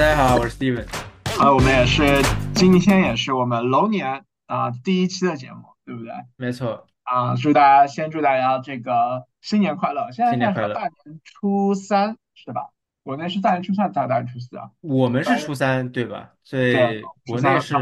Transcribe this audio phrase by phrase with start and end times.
[0.00, 0.86] 大家好，我是 Steven。
[1.38, 2.22] 啊，我们也是
[2.54, 6.10] 今天也是我们龙年啊第一期的节目，对不对？
[6.38, 10.10] 没错，啊，祝大家先祝大家这个新年快乐！
[10.10, 10.68] 现在新年快乐。
[10.68, 12.70] 应该是大年初三是吧？
[13.02, 14.70] 国内是大年初三，大大年初四啊？
[14.80, 16.30] 我们是初三，对吧？
[16.44, 17.74] 所对，以国内是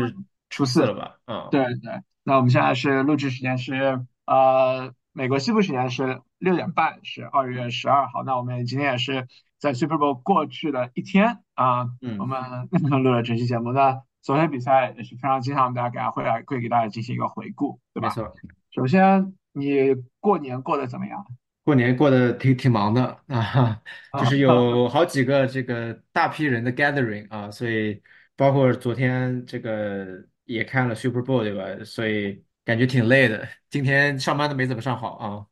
[0.51, 0.81] 初四。
[0.81, 1.19] 四了吧？
[1.29, 8.25] 嗯，对对，那我们现在是录制时间是呃，美国西部时间是六点半，是二月十二号。
[8.25, 12.69] 那我们今天也是在 Super Bowl 过去的一天啊，我嗯，们
[13.03, 13.73] 录了这期节目。
[13.73, 18.09] 那昨天比赛也是非常精彩，我们大家给大家会来会给大家进行一个回顾，对吧？
[18.09, 18.33] 没错。
[18.71, 21.25] 首先，你过年过得怎么样
[21.65, 23.83] 过年过得挺挺忙的啊，
[24.15, 24.25] 就啊？
[24.25, 28.03] 是有好几个这个大批人的 gathering 啊，所以
[28.37, 30.07] 包括昨天这个
[30.45, 31.85] 也看了 Super Bowl 对吧？
[31.85, 33.47] 所以感觉挺累的。
[33.69, 35.47] 今天上班都没怎么上好啊。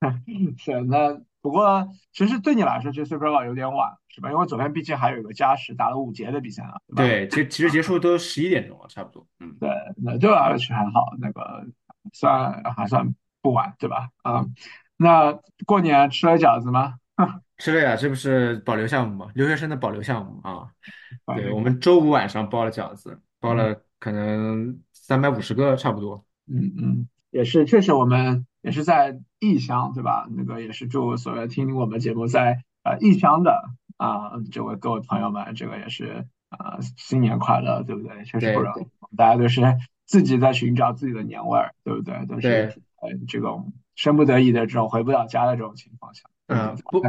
[0.58, 4.32] 是那不过其实对你来说，这 Super Bowl 有点晚，是吧？
[4.32, 9.26] 因为昨天毕竟还有一个加时打了五节的比赛啊，对其实其实结束都十一点钟了，差不多。
[9.40, 9.54] 嗯。
[9.60, 9.68] 对，
[10.02, 11.66] 那对我来说还好，那个
[12.14, 14.08] 算还算不晚，对吧？
[14.22, 14.46] 啊、
[14.96, 16.94] 那过年吃了饺子吗？
[17.58, 19.30] 吃了呀，这不是保留项目吗？
[19.34, 20.68] 留学生的保留项目啊。
[21.36, 26.24] 对，我们周五晚上包了饺子，包嗯了可能三百五十个差不多。
[26.50, 30.26] 嗯嗯，也是，确实我们也是在异乡，对吧？
[30.34, 33.62] 那个也是祝所有听我们节目在呃异乡的
[33.98, 38.24] 啊、这位各位朋友们，这个也是啊、新年快乐，对不对？
[38.24, 39.60] 确实不容易，大家都是
[40.06, 42.24] 自己在寻找自己的年味儿，对不对？
[42.26, 42.64] 都是对，
[43.02, 46.72] 呃这种生不得已的这种回不了家的这种情况下，对不对？
[46.72, 47.02] 嗯，不，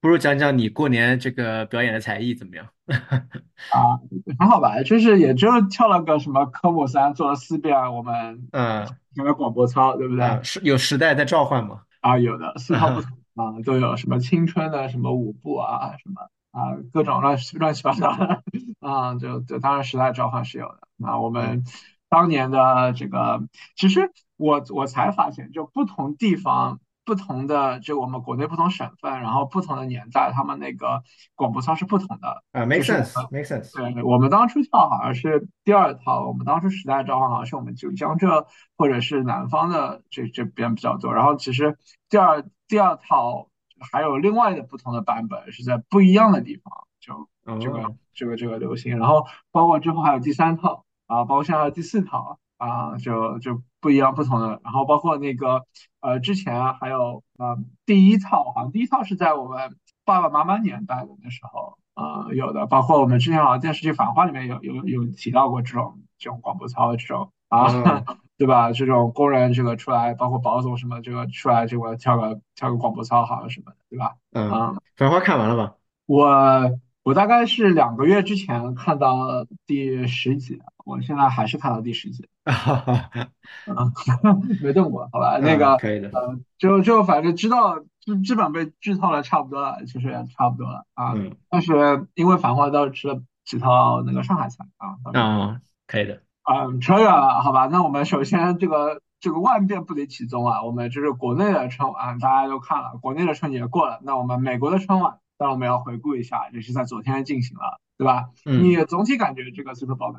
[0.00, 2.66] 不如讲讲你过年这个表演的才艺怎么样？
[2.88, 3.98] 啊，
[4.38, 10.24] 很好吧，就是也就跳了个什么科目三，做了四遍我们嗯那个广播操，对不对？
[10.24, 11.82] 嗯，是有时代在召唤吗？
[12.00, 18.42] 啊，有的四套不 同啊，都有什么青春的什么舞步啊，什么啊各种乱乱七八糟的
[18.80, 20.78] 啊，就就当然时代召唤是有的。
[20.96, 21.64] 那我嗯们
[22.08, 23.42] 当年的这个，
[23.76, 26.78] 其实我我才发现，就不同地方。
[27.08, 31.02] 不同的，就我们国内不同省份，然后不同的年代，他们那个
[31.34, 32.42] 广播操是不同的。
[32.52, 32.82] 啊，make。
[32.82, 33.74] sense，make sense。
[33.74, 41.78] 对，我们当初跳好像是第二套，我们当初时代召唤好像是我们就江浙或者是南方的这这边比较多，然后其实
[42.10, 43.48] 第二第二套
[43.90, 46.70] 还有另外的不同的版本是在不一样的地方，
[47.00, 55.64] 就这个哦，这个这个流行，然后包括之后还有第三套啊，包括现在第四套啊，就就不一样不同的，然后包括那个
[56.00, 61.78] 呃之前还有呃第一套，好像第一套是在我们爸爸妈妈年代的那时候。
[61.98, 68.04] 呃，有的，包括我们之前好像电视剧《繁花》里面有有有提到过这种这种广播操的这种啊，哦，
[68.38, 68.70] 对吧？
[68.70, 74.14] 这种工人这个出来，包括保总什么这个出来这个跳个跳个广播操，好像什么的，对吧？
[74.30, 75.74] 嗯，啊、繁花看完了吧？
[76.06, 76.70] 我
[77.08, 82.28] 我大概是两个月之前看到第十集，我现在还是看到第十集，
[84.62, 85.38] 没动过，好吧？
[85.40, 86.10] 那嗯，个可以的。
[86.12, 91.14] 呃，就就反正知道基基本被剧透了差不多了，其实也差不多了啊。
[91.14, 96.20] 嗯，但是因为《繁花》倒是吃了几套那个上海菜啊，倒是啊，可以的。
[96.44, 97.68] 嗯，扯远了，好吧？
[97.68, 108.26] 那我们首先这个这个万变不离其宗啊，我们就是国内的春晚大家都看了，国内的春节过了，那我们美国的春晚，当然我们要回顾一下，也是在昨天进行了，对吧？
[108.44, 108.62] 嗯。
[108.62, 110.18] 你总体感觉这个 Super Bowl 呢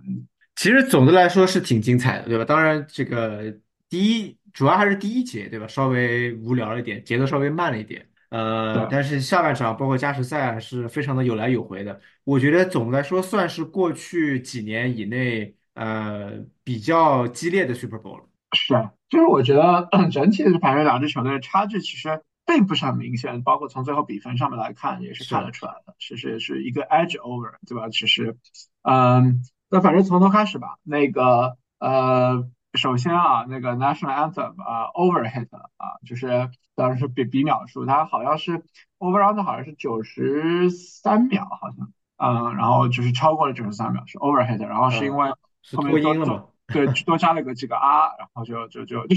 [0.56, 2.46] 其实总的来说是挺精彩的，对吧？
[2.46, 3.54] 当然，这个
[3.90, 5.68] 第一主要还是第一节，对吧？
[5.68, 8.06] 稍微无聊了一点，节奏稍微慢了一点。
[8.30, 12.00] 呃，但是下半场包括加时赛还是非常的有来有回的。
[12.24, 18.26] 我觉得总的来说算是过去几年以内呃比较激烈的 Super Bowl 了。
[18.52, 18.74] 是，
[19.10, 27.90] 就是我觉得 整体的反正两支球队的差距其实并不是很明显，包括从最后比分上面来看也是看得，出来的，其实是一个 edge over，对吧？
[27.90, 28.40] 其实，
[28.82, 30.78] 嗯，那反正从头开始吧。
[30.82, 38.64] 那个呃，首先啊，那个 national anthem 啊，overhit 啊，就是当时是比比秒数，它好像是
[38.98, 46.46] over under 好像是九十三秒，好像，嗯，然后就是超过了九十三秒是 overhit，然后是因嗯，为是后面多多脱音了吗？
[46.74, 49.16] 对多加了个几个 R，，然后就就就就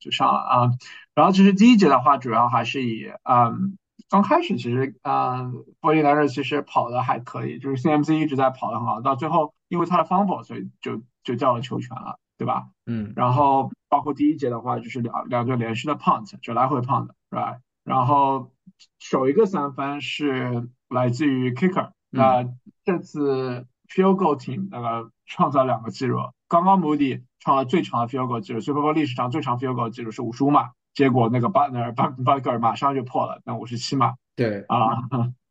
[0.00, 0.70] 就上了啊。
[1.14, 3.76] 然后其实第一节的话，主要还是以嗯。
[4.10, 12.66] 刚开始其实，嗯，波利南特其实跑的还可以，就是 CMC 一直在跑的很好，到最后因为他的 fumble，所以就就掉了球权了，对吧？
[12.86, 17.56] 嗯然后包括第一节的话，就是两两个连续的 punt，就来回 punt，是吧？
[17.82, 18.52] 然后
[18.98, 22.44] 首一个三分是来自于 kicker，嗯那
[22.84, 31.94] 这次 field goal team 那个创造两个记录，刚刚 Moody 创了最长的 field goal 记录，Super Bowl 历史上最长 field goal 记录是五十五码，结果那个 Butler
[31.94, 35.02] Butler 马上就破了，那五十七码对，啊，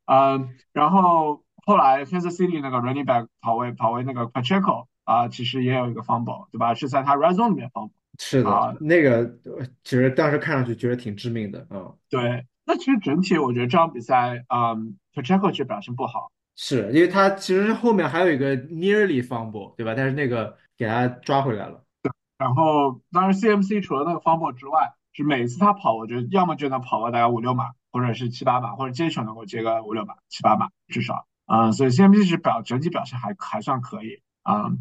[0.05, 6.73] 嗯，然后后来 Kansas City 那个 running back 跑位跑位那个 Pacheco 啊，其实也有一个 fumble，对吧？
[6.73, 11.93] 是在他 red zone 里面 fumble 是的，啊，那个呃其实当时看上去觉得挺致命的啊。
[12.09, 12.45] 对。
[12.65, 16.31] 那其实整体我觉得这场比赛，嗯，Pacheco 其实表现不好。
[16.55, 19.93] 是因为他其实后面还有一个 nearly fumble，对吧？
[19.95, 21.83] 但是那个给他抓回来了。
[22.37, 31.27] 然后当然 CMC 除了那个 fumble 之外，是每次他跑，我觉得要么就能跑个大概五六码，或者是七八码，或者接球能够接个五六码、七八码至少。
[31.45, 34.71] 啊、所以 CMC 是表整体表现还还算可以啊、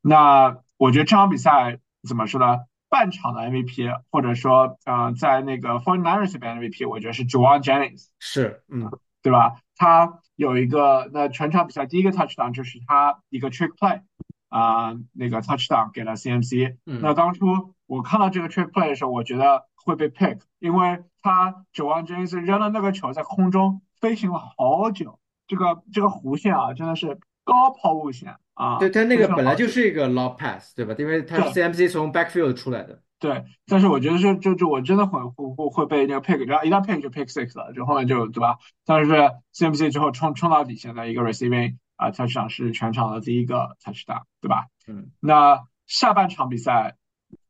[0.00, 2.60] 那我觉得这场比赛怎么说呢？
[2.88, 8.06] 半场的 MVP，或者说呃，在那个 49ers 这边 MVP，我觉得是 Juwan Jennings。
[8.20, 8.88] 是，嗯，
[9.24, 9.56] 对吧？
[9.76, 14.02] 他有一个，那全场比赛第一个 touchdown 就是他一个 trick play
[14.50, 16.76] 啊、那个 touchdown 给了 CMC。
[16.84, 30.94] 嗯那当初我看到这个 trick play 的时候，我觉得会被 pick，因为他九万 James 扔了那个球在空中飞行了好久，这个这个弧线啊，真的是高抛物线啊，对，他那个本来就是一个 lob pass，对吧？
[30.98, 33.00] 因为他是 CMC 从 backfield 出来的。
[33.24, 38.58] 对，但是我觉得就就就我真的会会会会被那个 pick，然后一旦 pick 就 pick six 了，就后面就对吧？
[38.84, 39.10] 但是
[39.54, 44.66] CMC 之后冲冲到底线的一个 receiving 啊、touchdown 是全场的第一个 touchdown，对吧？
[44.86, 46.98] 嗯，那下半场比赛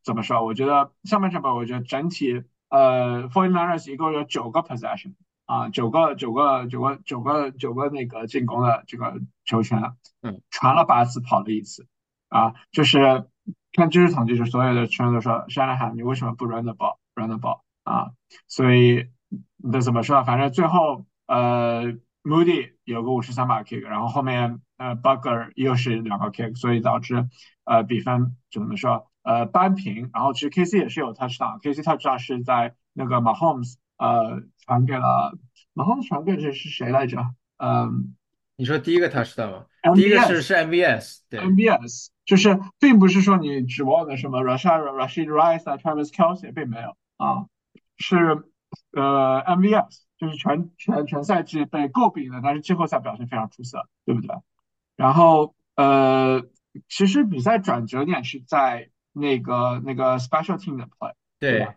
[0.05, 0.45] 怎么说？
[0.45, 9.83] 我觉得下半场吧，我觉得整体呃 49ers 一共有九个 possession 啊，九个九个九个九个九个那个进攻的这个球权，
[10.23, 11.89] 嗯，传了八次，跑了一次。
[12.29, 13.27] 啊，就是
[13.73, 18.13] 看知识统计，就所有的圈都说 Shanahan 你为什么不 run the ball run the ball 啊？
[18.47, 19.09] 所以
[19.57, 20.23] 那怎么说？
[20.25, 21.93] 反正最后呃
[22.23, 27.29] Moody 有个五十三码 kick，然后后面呃 Butker 又是两个 kick，所以导致
[27.65, 30.11] 呃比分怎么说呃扳平。
[30.15, 35.37] 然后其实 KC 也是有 touchdown，KC touchdown 是在那个 Mahomes 呃传给了
[35.75, 37.19] Mahomes 传给这是谁来着？
[37.59, 38.15] 嗯
[38.57, 39.67] 你说第一个 touchdown 吗？
[39.95, 47.47] 第一个是是 MVS，对，MBS，就是并不是说你指望的什么 Rashad Rashid Rice 啊，Travis Kelce 并没有啊，
[47.99, 48.45] 是
[48.93, 54.37] 呃 MVS，就是全全全赛季被诟病的，但是季后赛表现非常出色，对不对？
[54.97, 56.43] 然后呃，
[56.89, 61.75] 其实比赛转折点是在那个那个 special team 的 play，对对吧？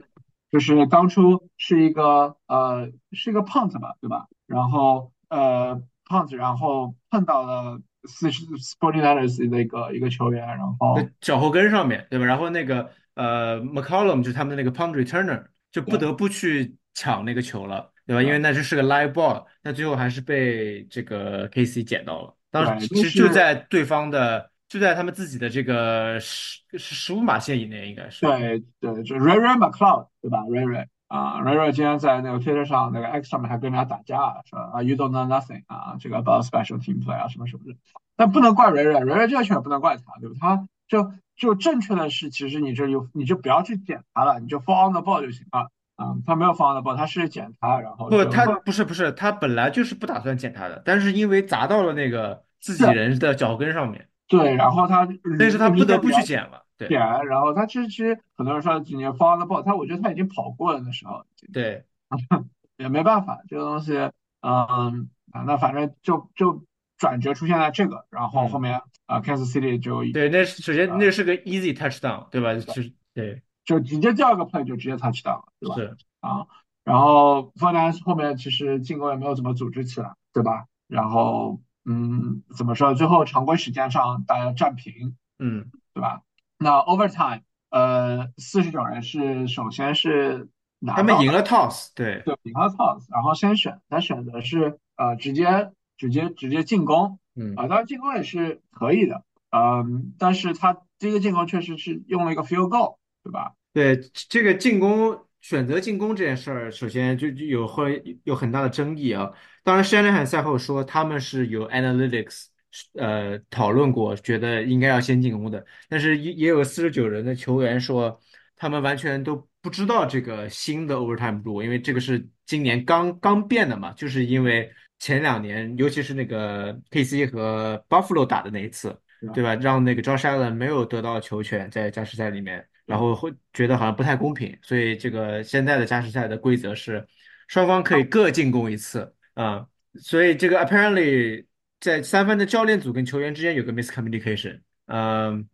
[0.52, 4.28] 就是当初是一个呃是一个 punt 吧，对吧？
[4.46, 8.44] 然后呃 punt，然后碰到了四十
[8.80, 12.26] 49ers 的一个一个球员，然后在脚后跟上面，对吧？
[12.26, 18.24] 然后那个呃 McCollum 就是他们的那个 punt returner，就不得不去抢那个球了，对吧？
[18.24, 22.34] 因为那只是个 live ball，那最后还是被这个 KC 捡到了。
[22.50, 28.26] 当时，其实就就是在对方的，就在他们自己的这个十十五码线以内，应该是。
[28.26, 35.26] 对对，就 Ray Ray McLeod 对吧？Ray Ray 啊，Ray Ray 今天在那个 Twitter 上那个 X 上面还跟人家打架了，说啊 You don't know
[35.26, 37.78] nothing 啊，这个 about special team play 啊什么什么的，
[38.16, 40.36] 但不能怪 Ray Ray，Ray Ray 这个球也不能怪他，对吧？
[40.40, 45.70] 他就就正确的是，其实你这有你就不要去捡他了，你就 fall on the ball 就行了。
[45.98, 55.08] 啊，他没有 fall on the ball，他是捡他，然后不，就他不是不是，他本来就是不打算捡他的，但是因为砸到了那个自己人的脚跟上面，对，然后他
[55.40, 56.26] 但是他不得不去捡。
[56.26, 56.66] 捡了。
[56.78, 61.84] 对点，然后他其实其实很多人说今年 fall on the ball，他我觉得他已经跑过了那时候，对，
[62.78, 63.94] 也没办法，这个东西，
[64.42, 66.64] 嗯啊，那反正就就
[66.98, 72.54] 转折出现在这个，然后后嗯，面啊，Kansas City 就对，那是首先啊那是个 easy touchdown，对吧？
[72.54, 75.76] 就是对，就直接第二个 play 就直接 touchdown 了，对吧？
[75.76, 76.46] 是，啊，
[76.84, 80.66] 然后 f o r t i n e 后面其实进攻也没有怎么组织起来，对吧？
[80.88, 82.94] 然后嗯，怎么说？
[82.94, 86.22] 最后常规时间上大家战平，嗯，对吧？
[86.58, 90.50] 那 overtime，呃，四十九人是首先是
[90.80, 90.98] 拿到。
[90.98, 103.54] 他们赢了 toss，对，对，赢了 toss，然后先选，他选的是呃直接直接直接进攻嗯，啊，当然进攻也是可以的，嗯，但是他第一个进攻确实是用了一个 field goal，对吧？
[103.74, 104.00] 对，
[104.30, 109.32] 这个进攻选择进攻这件事儿，首先就就有会有很大的争议啊。
[109.64, 112.48] 当然，Shanahan 赛后说他们是有 analytics
[112.94, 118.20] 呃讨论过，觉得应该要先进攻的，但是也也有四十九人的球员说
[118.56, 128.98] 他们完全都不知道这个新的 overtime rule，因为这个是今年刚刚变的嘛，就是因为前两年，尤其是那个 KC 和 Buffalo 打的那一次。
[129.34, 129.56] 对吧？
[129.56, 137.04] 让那个 Josh Allen 没有得到球权在加时赛里面，然后会觉得好像不太公平，所以这个现在的加时赛的规则是
[137.48, 141.44] 双方可以各进攻一次啊，所以这个 apparently
[141.80, 145.48] 在三分的教练组跟球员之间有个 miscommunication，嗯，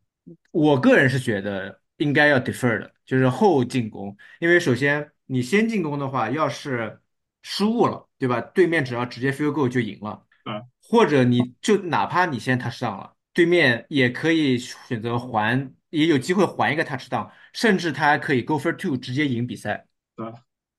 [0.52, 7.00] 我个人是觉得应该要 defer 的，就是后进攻，因为首先你先进攻的话，要是
[7.42, 8.40] 失误了，对吧？
[8.40, 10.26] 对面只要直接 field goal 就赢了。
[10.46, 19.88] 对或者你就哪怕你先 touchdown 了，对面也可以选择还，也有机会还一个 touchdown，甚至他还可以 go for two 直接赢比赛。
[20.16, 20.32] 对，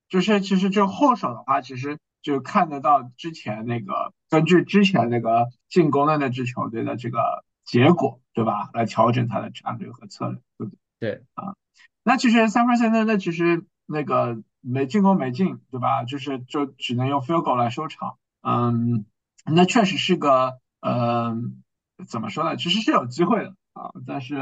[0.08, 8.68] 就是其实就后手的话，其实就看得到之前那个根据之前那个进攻的那支球队的这个结果，对吧？
[8.72, 11.10] 来调整他的战略和策略，对不对？
[11.10, 11.54] 对啊，
[12.02, 16.02] 那其实三分线那那其实那个没进攻没进，对吧？
[16.02, 18.16] 就是就只能用 field goal 来收场。
[18.42, 19.06] 嗯，
[19.44, 21.62] 那确实是个嗯、
[22.08, 22.56] 怎么说呢？
[22.56, 24.36] 其实是有机会的啊，但是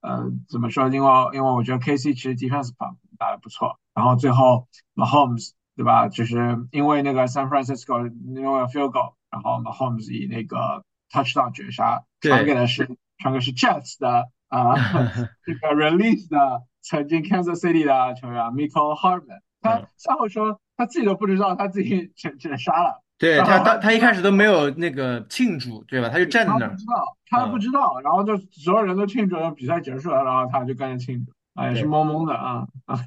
[0.00, 0.88] 呃怎么说？
[0.88, 6.08] 因为因为我觉得 KC 其实 defense 打打的不错，然后最后 Mahomes 对吧？
[6.08, 12.88] 就是因为那个 San Francisco 因为 field goal，然后 Mahomes 以那个 touchdown 绝杀传给，的是
[13.18, 14.74] 传给是 Jets 的啊、
[15.44, 26.08] 这个 release 的曾经 Kansas City 的球员 Michael Hardman，他嗯，赛后说他自己都不知道他自己 绝绝杀了，对他他他一开始都没有那个庆祝，对吧？
[26.08, 26.70] 他就站在那儿。
[26.70, 31.84] 不知道，他不嗯，知道，然后就所有人都庆祝，比赛结束了，然后他就跟着庆祝，啊，也是。
[31.86, 32.98] 懵懵的啊啊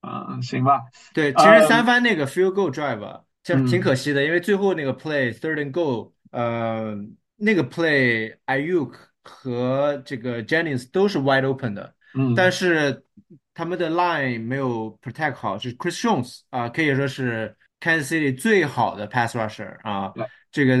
[0.00, 0.82] 啊，行吧，
[1.14, 6.96] 对，其实三嗯番那个 field goal drive 啊，其实挺可嗯惜的，因为最后那个 play third and goal，呃，
[7.36, 11.94] 那个 play Ayuk 和这个 Jennings 都是 wide open 的，
[12.34, 13.04] 但嗯是
[13.52, 20.78] 他们的 line 没有 protect 好，就是 Chris Jones 啊、可以说是 Kansas City 最好的 pass rusher 啊，来这个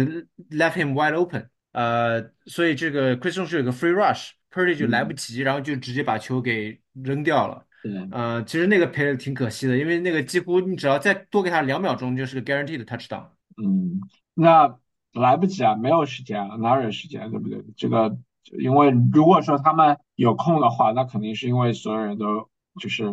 [0.50, 7.66] left him wide open，呃，所以这个 Chris Jones 有个 free rush，Purdy 就来不嗯及，然后就直接把球给扔掉了。
[7.84, 13.26] 对呃，其实那个赔的挺可惜的，因为那个几乎你只要再多给他两秒钟，就是个 guaranteed 的 touchdown。
[13.62, 14.00] 嗯，
[14.32, 14.78] 那
[15.12, 17.62] 来不及啊，没有时间啊，哪有时间，对不对？
[17.76, 18.16] 这个
[18.58, 22.48] 因为如果说他们有空的话，那肯定是因为所有人都
[22.80, 23.04] 就是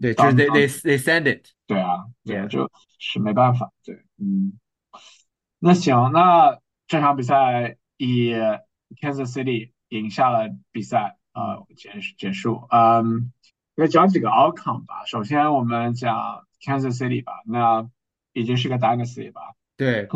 [0.00, 1.46] 对，就是当 they they they send it。
[1.68, 2.68] 对啊对啊就
[2.98, 4.58] 是没办法，对，嗯。
[5.60, 8.32] 那行，那这场比赛以
[9.00, 12.66] Kansas City 赢下了比赛，嗯，呃，结结束。
[12.70, 13.32] 嗯，
[13.76, 15.04] 来讲几个 outcome 吧。
[15.04, 17.88] 首先我们讲 Kansas City 吧，那
[18.32, 19.54] 已经是个 dynasty 吧。
[19.76, 20.08] 对，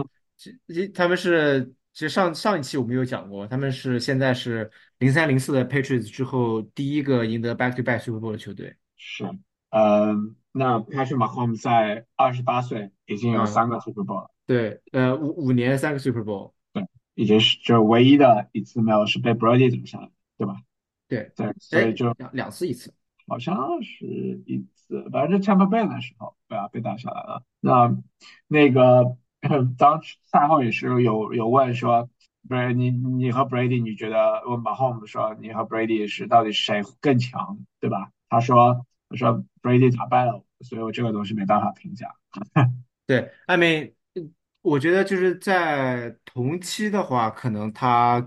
[0.95, 8.75] 他们是其实上上一期我们有讲过，他们是现在是零三零四的 Patriots 之后第一个赢得 back to back Super Bowl 的球队。
[8.97, 9.25] 是，
[9.71, 16.53] 嗯，那 Patrick Mahomes 在二十八岁已经有嗯，三个 Super Bowl 了，对，呃，五五年三个 Super Bowl。
[16.73, 20.57] 对，已经是就唯一的一次没有是被 Brady 走下来的，对吧？
[21.09, 22.95] 对，对，所以哎，就两两次一次。
[23.31, 27.45] 好像是一次，反正是 Tampa Bay 的时候，对啊，被打下来了。
[27.61, 27.97] 那
[28.49, 29.17] 那个
[29.79, 32.11] 当时赛后也是有有问说，
[32.49, 38.11] 不是你你和 Brady，你觉得问 Mahomes 说你和 Brady 是到底谁更强，对吧？
[38.29, 42.17] 他说他说 Brady 打败了我，所以我这个东西没办法评价。
[43.07, 43.93] 对，I mean，
[44.63, 48.27] 我觉得就是在同期的话，可能他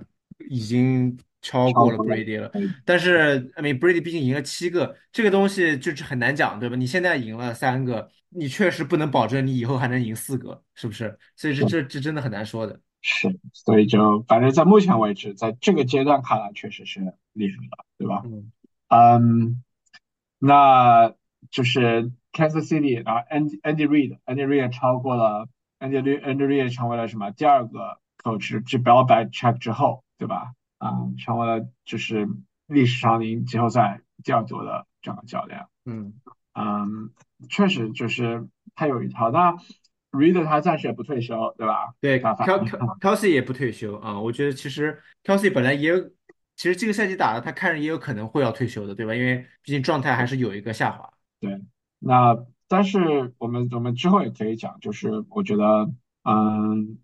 [0.50, 2.52] 已经超过了 Brady 了。
[2.84, 6.76] 但是，I mean Brady 毕竟赢了七个，这个东西就是很难讲，对吧？
[6.76, 11.20] 你现在赢了三个，你确实不能保证你以后还能赢四个，是不是？
[11.36, 12.80] 所以这是这这真的很难说的。
[13.02, 17.02] 是，所以就反正在目前为止，在这个阶段看来，确实是
[17.34, 18.24] 厉害了，对吧？
[18.26, 18.52] 嗯，
[18.88, 19.64] 嗯，
[20.40, 21.14] 那
[21.52, 30.54] 就是 Kansas City，然后 Andy Andy Reid，Andy Reid 超过了 Andy Reid Andy Reid 成为了什么第二个 coach，继 Belichick 之后，对吧？
[30.84, 32.28] 啊、成为了就是
[32.68, 35.66] 历史上赢季后赛第二多的这样的教练。
[35.86, 36.14] 嗯，
[36.54, 37.12] 嗯，
[37.50, 39.32] 确实就是他有一套。
[39.32, 39.56] 那
[40.12, 41.96] Reader 他暂时也不退休，对吧？
[42.00, 42.20] 对
[43.02, 44.20] Kelsey 也不退休啊。
[44.20, 46.00] 我觉得其实 Kelsey 本来也有，
[46.56, 49.16] 其实这个赛季打的，他看着也有可能会要退休的，对吧？
[49.16, 51.10] 因为毕竟状态还是有一个下滑。
[51.40, 51.60] 对，
[51.98, 52.38] 那
[52.68, 55.92] 但是我们我们之后也可以讲，就是我觉得，
[56.24, 57.00] 嗯，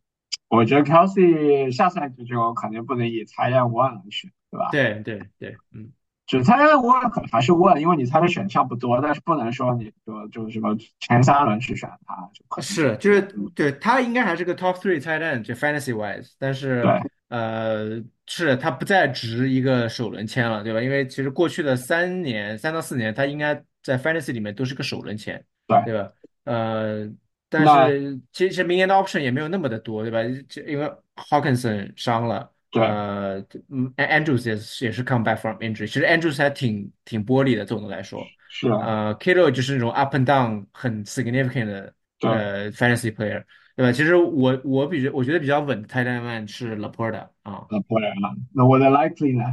[0.49, 4.69] 我觉得 Kelsey 下赛季就肯定不能以裁员 one 来选，对吧？
[4.71, 5.91] 对对对，嗯。
[6.25, 13.19] 只裁员 one 可能还是 one，因为你裁的选项不多，但是不能说你说就是什么前三轮去选他，是，就是
[13.55, 20.79] 对他应该还是个 top three tight end，就 fantasy wise，但是对呃，是他不再值一个首轮签了，对吧？
[20.79, 26.11] 因为其实过去的三年，三到四年，他应该在 fantasy 里面都是个首轮签，对，对吧？
[26.43, 27.09] 呃，
[27.49, 30.19] 但那是其实明年的 option 也没有那么的多，对吧？
[30.47, 33.39] 就因为 Hawkinson 伤了，对呃，
[33.69, 38.23] 嗯，Andrews 也是也是 come back from injury，其实 Andrews 还挺挺玻璃的，总的来说。
[38.51, 43.43] 是啊，呃，Kittle 就是那种 up and down 很 significant 的，呃 fantasy player，
[43.75, 43.91] 对吧？
[43.91, 49.45] 其实我我比较我觉得比较稳的 tight end man 是 Laporta 啊，那不然了，那我的 likely 呢？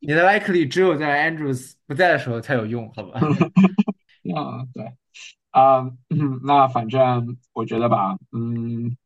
[0.00, 3.20] 你的 likely 只有在 Andrews 不在的时候才有用，好吧？
[4.34, 4.84] 啊，对。
[5.50, 8.96] 啊、嗯那反正我觉得吧，嗯，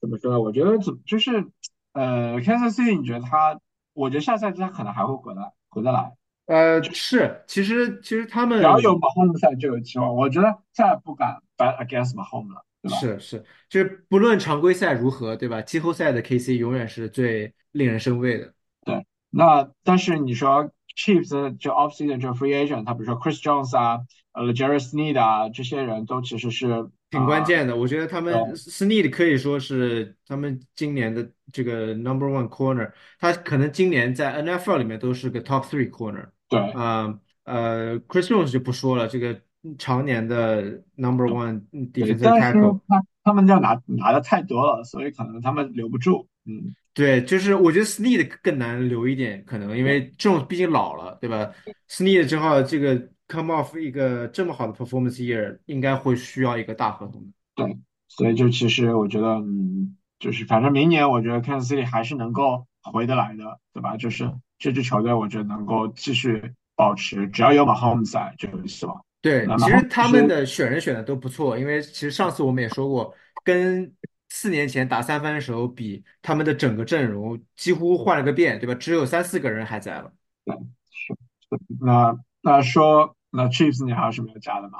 [0.00, 0.40] 怎么说呢？
[0.40, 1.46] 我觉得怎就是，
[1.92, 3.58] 呃，Kansas City，你觉得他？
[3.92, 6.16] 我觉得下赛季他可能还会回来，回得来。
[6.46, 10.14] 呃，是，其实其实他们只要有们 Mahomes 在就有希望。
[10.14, 12.96] 我觉得再也不敢 bet against Mahomes 了，对吧？
[12.98, 15.62] 是是，就是不论常规赛如何，对吧？
[15.62, 18.52] 季后赛的 KC 永远是最令人生畏的。
[18.84, 19.06] 对。
[19.30, 24.00] 那但是你说 Chiefs 就 offseason 就 free agent，他比如说 Chris Jones 啊，
[24.34, 26.66] 呃 j a r e s Sneed 啊，这些人都其实是
[27.10, 36.26] 挺关啊、键的，我觉得他们 Snead 可以说是他们今年的这个 number one corner，他可能今年在 NFL 里面都是个 top three corner。
[36.48, 39.40] 对啊呃，Chris Jones 就不说了，这个
[39.78, 41.62] 常年的 number one
[41.92, 42.80] 对，defensive tackle。
[42.88, 46.26] 他他们要拿拿的太多了，所以可能他们留不住。
[46.46, 51.52] 嗯，对，就是我觉得 Snead 更难留一点，可能因对为这种毕竟老了，对吧
[51.88, 57.28] ？Snead 正好这个 come off 一个这么好的 performance year，应该会需要一个大合同的。
[57.54, 57.78] 对，
[58.08, 63.96] 所以就其实我觉得，嗯，就是反正明年我觉得 Kansas City 还是能够回得来的，对吧？
[63.96, 69.04] 就是这支球队，我觉得能够继续保持，只要有马 h 姆在就有希望。
[69.20, 73.90] 对，其实他们的选人选的都不错，因为其实上次我们也说过，跟
[74.28, 78.74] 四年前打三番的时候比，他们的整个阵容几乎换了个遍，对吧？
[78.74, 80.12] 只有三四个人还在了。
[80.44, 80.54] 对，
[80.90, 81.58] 是是。
[81.80, 84.78] 那那说那 Chiefs 你还有什么要加的吗？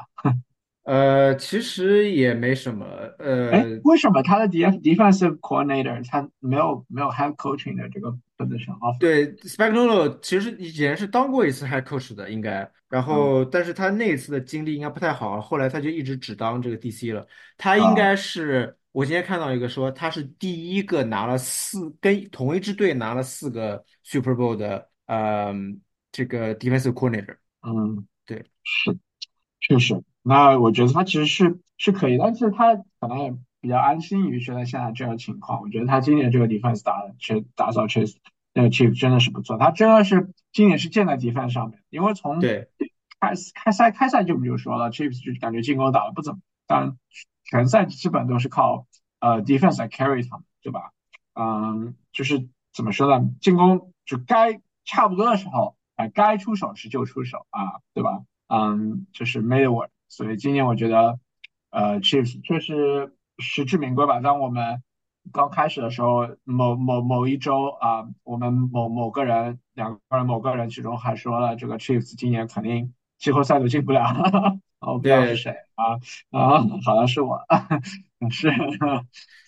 [0.84, 2.84] 呃，其实也没什么，
[3.18, 8.76] 哎，呃，为什么他的 def defensive coordinator 他没有没有 head coaching 的这个 position？
[9.00, 17.26] 对 s p a g n o l o 其实以前是当过一次 head coach 的，应该，然嗯后但是他那一次的经历应该不太好，后来他就一直只当这个 DC 了。
[17.56, 25.50] 他应啊该是我今天看到一个说他是第一个拿了四跟同一支队拿了四个 Super Bowl 的，呃，
[26.12, 27.36] 这个 defensive coordinator。
[27.66, 28.98] 嗯，对是。
[29.60, 35.62] 确实，那我觉得他其实是是可以，但是他可能也比较安心于现在现在这样的情况。
[35.62, 38.18] 我觉得他今年这个 defense 打的确打造确实，
[38.52, 42.68] 那个 Chief 真的是不错，他真的是今年是建在 defense 上面，因为从对
[43.18, 46.98] 开开赛开赛就不就说了，Chiefs 就感觉进攻打的不怎么，但
[47.44, 48.86] 全赛基本都是靠
[49.20, 50.90] 呃 defense 来 carry 他们，对吧？
[51.32, 58.22] 嗯，就是怎么说呢，进攻就该差不多的时候，哎、该出手时就出手啊，对吧？
[58.48, 59.88] 嗯，就是 made work。
[60.08, 61.18] 所以今年我觉得，
[61.70, 64.20] 呃，Chiefs 确实实至名归吧。
[64.20, 64.82] 当我们
[65.32, 74.04] 刚开始的时候，某某某一周啊，我们某某个人、两个人、某个人其中还说了，这个 Chiefs 今年肯定季后赛都进不了。
[74.80, 75.94] 我不知道是谁啊
[76.30, 77.40] 啊，好像是我，
[78.30, 78.50] 是。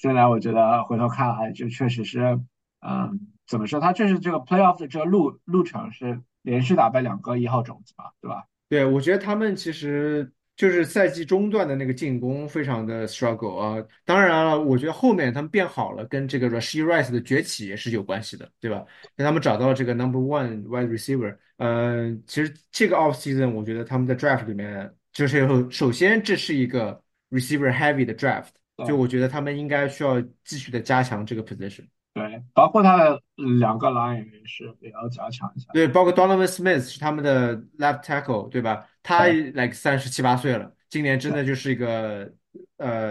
[0.01, 2.41] 现在我觉得回头看来，就确实是，
[2.81, 3.79] 嗯，怎么说？
[3.79, 8.45] 他确实这个 playoff 的这个路路程是连续打败两个一号种子嘛，对吧？
[8.69, 13.85] 对，我觉得他们其实就是赛季中段的那个进攻非常的 struggle 啊。
[14.05, 18.85] 当然了，我觉得后面他们变好了，跟这个 Rashid Rice 的崛起也是有关系的，对吧？
[19.17, 21.37] 跟他们找到了这个 number one wide receiver。
[21.57, 28.51] 呃，其实这个 off season 我觉得他们在 draft 里面就是有首先这是一个 receiver heavy 的 draft，
[28.87, 28.97] 就。
[28.97, 31.87] 我觉得他们应该需要继续的加强这个 position。
[32.17, 33.21] 对，包括他的
[33.59, 35.69] 两个狼演员是也要加强一下。
[35.75, 38.87] 对，包括 Donovan Smith 是他们的 left tackle，对吧？
[39.03, 42.33] 他 like 三十七八岁了，今年真，的就是一个，
[42.79, 43.11] 呃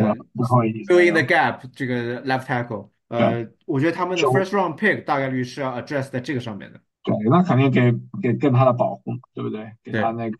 [0.87, 6.79] fill 前 in the gap 这个 left tackle，呃，我觉得他们的 first round pick 大概率是要 address 在这个上面的。
[7.05, 9.71] 对，那肯定给给更他的保护嘛，对不对？
[9.83, 10.37] 给他那个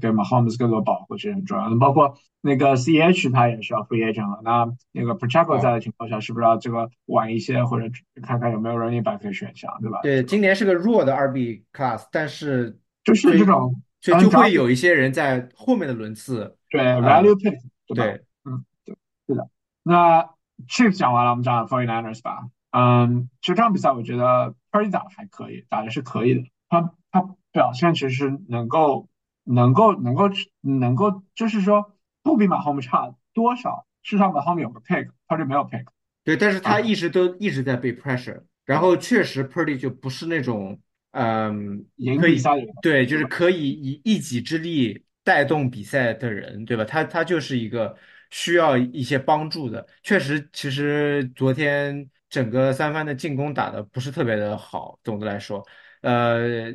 [0.00, 1.76] 给 Mahomes 更多保护是很重要的。
[1.78, 7.88] 包括那个 CH 他也是要 free agent 了，那那个 Pacheco 在啊，的情况下，是不是要这个晚一些，或者
[8.22, 10.00] 看看有没有 running back 选项，对吧？
[10.02, 18.04] 对，今年是个弱的二 B class，但是就是这种所以就会有一些人在后面的轮次，对呃，value pick，对吧？
[18.04, 18.96] 对嗯，对，
[19.28, 19.48] 是的。
[19.84, 20.28] 那
[20.68, 22.48] Chiefs 讲完了，我们讲 49ers 吧。
[22.72, 26.44] 嗯，就这场比赛，我觉得 Purdy 打的还可以，打的是可以的。
[26.68, 29.08] 他他表现其实能够
[29.44, 30.28] 能够能够
[30.60, 33.86] 能够，就是说不比马 h 差多少。
[34.02, 35.84] 至少马 h 有个 pick，Purdy 没有 pick
[36.24, 36.60] 对，但是啊。
[36.62, 40.80] 他一直都一直在被 pressure，然，后确实 Purdy 就不是那种，
[41.10, 43.18] 嗯，赢可以，比赛的人，对，就？
[43.18, 46.84] 是可以以一己之力带动比赛的人，对吧？
[46.84, 47.94] 他他就是一个
[48.30, 49.86] 需要一些帮助的。
[50.02, 55.62] 确实，其实昨天整个三番的进攻打的不是特别的好，总的来说，
[56.00, 56.72] 呃，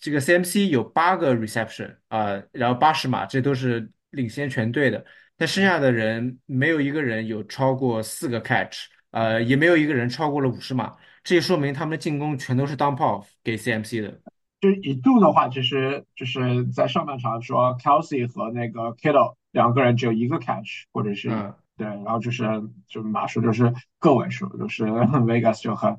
[0.00, 5.04] 这个 CMC 有八个 reception 啊、然后八十码，这都是领先全队的。
[5.36, 14.18] 但剩下的人没有一个人有超过四个 catch，呃，也没有一个人超过了五十码，这也说明他们的进攻全都是 dump off 给 CMC 的。
[14.58, 22.44] 就是一度的话，其实就是在上半场说 Kelsey 和那个 Kittle 两个人只有一个 catch，或者是嗯，对，然后就是
[22.86, 25.98] 就码数就是个位数，就是 Vegas 就很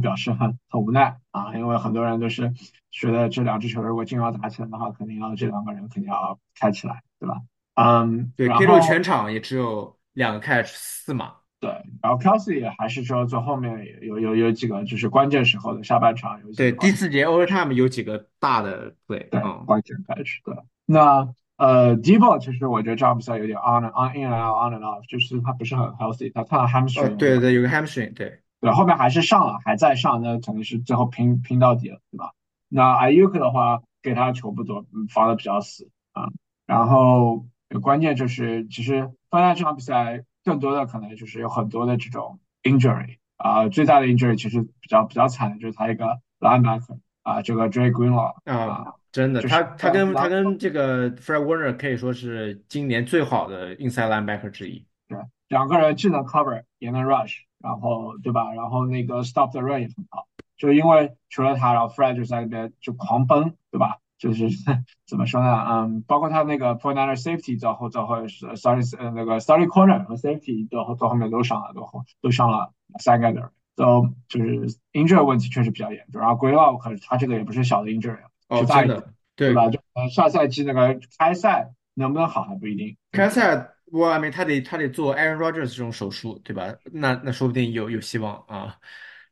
[0.00, 2.52] 表示很很无奈啊，因为很多人都是
[2.90, 7.40] 觉得这两支球如果真要打起来的话，肯定要这两个人肯定要开起来，对吧？
[7.74, 11.34] 嗯，对然 k i 后全场也只有两个 catch 四码。
[11.58, 11.70] 对，
[12.02, 20.54] 然后 Kelsey 也还是说在后面有有有几个就是关键时候的下半场对，第四节 overtime 有几个大的对嗯，关键开始对。
[20.84, 27.16] 那呃 d e b o 其实我觉得这场比赛有点 on and on in and out on and off，就是他不是很 healthy，他他的哦，hamstring
[27.16, 27.38] 对？
[27.38, 32.32] 对对，有个 hamstring，对，对，后面还是上了，还在上，那肯定是最后拼拼到底了，对吧？
[32.68, 36.28] 那 Ayuk 的话，给他的球不多，嗯防的比较死啊。
[36.66, 37.46] 然后
[37.80, 54.84] 关键就是，其实放在这场比赛，更多的可能就是有很多的这种 injury 啊，最大的 injury 其实比较比较惨的就是他一个 linebacker 啊，这个 Dre Greenlaw 啊，啊，真的，就是他他跟他跟这个 Fred Warner 可以说是今年最好的 inside linebacker 之一。
[55.08, 58.52] 对，两个人既能 cover 也能 rush，然后对吧？
[58.52, 60.26] 然后那个 stop the run 也很好，
[60.58, 63.96] 就因为除了他，然后 Fred 就在那边就狂奔，对吧？
[64.18, 64.48] 就是
[65.08, 65.64] 怎么说呢？
[65.66, 71.88] 嗯，包括他那个 point niner safety 最后最后是 sorry 呃那个 sorry corner 和 safety 最后到后面都上了，都
[72.20, 76.20] 都上了三个人，都就是 injury 问题确实比较严重。
[76.20, 79.68] 然后 g r e e l 可是他这个也不是小的 injury，哦，是大一点，真的，对，吧？
[79.68, 82.96] 就呃下赛季那个开赛能不能好还不一定？
[83.12, 86.74] 开赛我外面他得他得做 Aaron Rodgers 这种手术，对吧？
[86.92, 88.76] 那那说不定有有希望啊。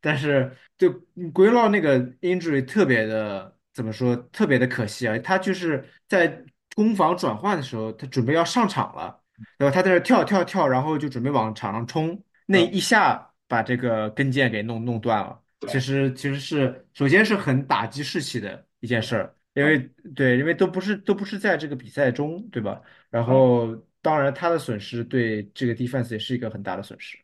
[0.01, 5.19] 但是就 g r e e l 那个 injury 特别的怎么说，特别的可惜啊。
[5.19, 9.19] 他就是在攻防转换的时候，他准备要上场了，
[9.59, 9.75] 对吧？
[9.75, 15.41] 他在这跳跳跳，然后就准备往场上冲，那一下把这个跟腱给弄弄断了。
[15.69, 22.83] 其实其实是首先是很打击士气的一件事儿，因为对对，因为都不是都不是在这个比赛中，对吧？
[23.09, 23.33] 然对。
[23.33, 27.17] 后当然他的损失对这个 defense 也是一个很大的损失。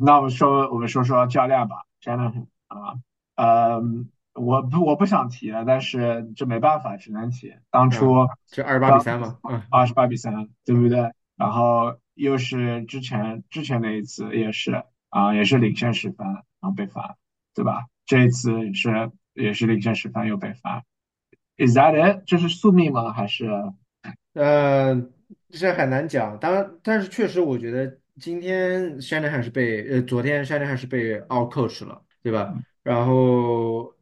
[0.00, 2.98] 那我们说，我们说说教练吧，真的很啊，
[3.36, 3.80] 呃，
[4.34, 7.54] 我不我不想提了，但是这没办法，只能提。
[7.70, 11.12] 当初嗯，这二十八比当三嘛，嗯，二十八比三，对不对？
[11.36, 17.16] 然后又是之前之前那一次也是啊，也是领先十分，然后被罚，
[17.54, 17.84] 对吧？
[18.04, 20.84] 这一次也是也是领先十分又被罚
[21.56, 22.22] ，Is that it？
[22.26, 23.12] 这是宿命吗？
[23.12, 23.48] 还是
[24.34, 24.94] 呃，
[25.50, 26.38] 这很难讲。
[26.38, 32.54] 当然，但是确实，我觉得今天山德汉是被呃，昨天山德汉是被 out coach 了，对吧？
[32.82, 33.94] 然后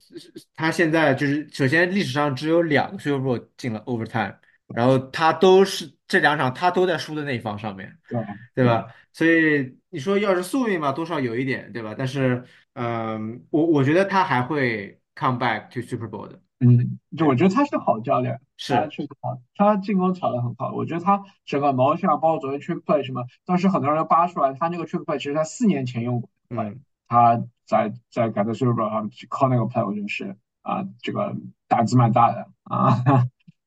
[0.55, 4.37] 他现在就是首先历史上只有两个 Super Bowl 进了 overtime，
[4.69, 7.93] 然后他都是这两场他都在输的那一方上面。
[8.09, 8.27] 对对？
[8.55, 8.87] 对吧？
[9.13, 11.95] 所以你说要是宿命嘛，多少有一点，对吧？
[11.99, 16.41] 但是，嗯、我我觉得他还会 come back to Super Bowl 的。
[16.61, 20.73] 嗯，就我，觉得他是好教练，他是，确实好，他进攻炒得很好。
[20.73, 31.37] 我觉得他整个毛线啊，包括昨天 trick play 什么，当时很多人都扒出来，他那个 trick play 其实他四年前用过嗯，他在在改的 Super Bowl 上去靠那个 play，我觉得是啊、这个
[31.69, 33.05] 胆子蛮大的啊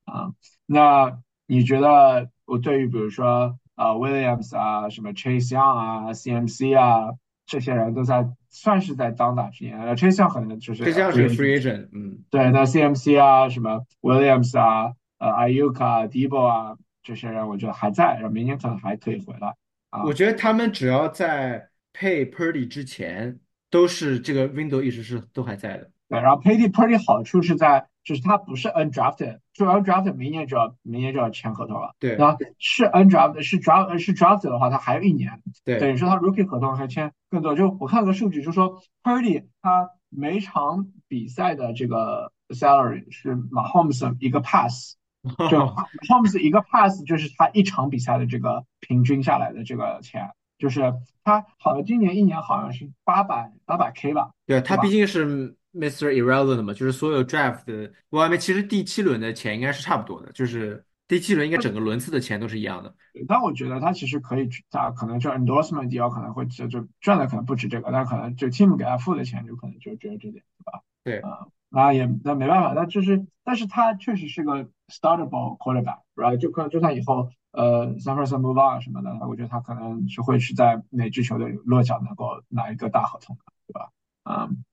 [0.05, 0.33] 啊。
[0.65, 7.13] 那你觉得我对于比如说啊、Williams 啊，什么 Chase Young 啊，CMC 啊，
[7.45, 11.61] 这些人都在算是在当打之年，呃，Chase Young 可能就是这像是个 free free agent。
[11.61, 12.19] agent，嗯。
[12.29, 19.55] 对，那 CMC 啊，什么 Williams 啊，呃，Ayuk 啊，Debo 啊，这些人我觉得还在，然后明年可能还可以回来
[19.89, 20.03] 啊。
[20.03, 25.89] 我觉得他们只要在配 Purdy 之前，都是这个 window 一直是都还在的。
[26.07, 31.95] 对，然后 Purdy Purdy 好处是在，就是他不是 undrafted，就 undrafted 明年就要明年就要签合同了。
[31.99, 37.55] 对然后是 undrafted 是 draft 是 drafted 的话，他还有一年，对等，于说他 rookie 合同还签更多。
[37.55, 44.97] 就我看了个数据，就说 Purdy 他每场比赛的这个 salary 是 Mahomes 一个 pass。
[45.51, 56.11] 就 Mahomes 一个 pass 就是他一场比赛的这个平均下来的这个钱，就是他好像今年一年好像是八百八百 K 吧，对，他毕竟是 Mr.
[56.11, 62.93] Irrelevant 嘛，就是所有 draft 的，我外面其实第七轮的钱应该是差不多的，就是第七轮应该整个轮次的钱都是一样的。
[63.27, 70.81] 但我觉得他其实可以，他可能就 endorsement deal 可能会就就赚的可能不止这个，但可能就 team 给他付的钱就可能就只有这点，对吧？
[71.03, 76.37] 对，啊、那也那没办法，那就是，但是他确实是个 startable quarterback，right？
[76.37, 83.89] 就可能就算以后呃 San Francisco move on 什么的，我觉得他可能是会是在哪支球队落脚能够拿一个大合同的，对吧？
[84.23, 84.63] 嗯，